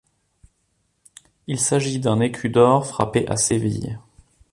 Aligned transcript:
Il 1.45 1.59
s'agit 1.59 1.99
d'un 1.99 2.21
écu 2.21 2.49
d'or 2.49 2.87
frappé 2.87 3.27
à 3.27 3.37
Séville. 3.37 3.99